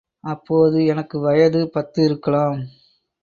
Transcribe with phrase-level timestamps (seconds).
[0.23, 2.57] அப்போது எனக்கு வயது பத்து இருக்கலாம்.